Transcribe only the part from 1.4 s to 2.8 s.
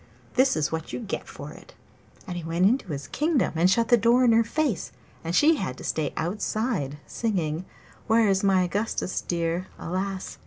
it!' And he went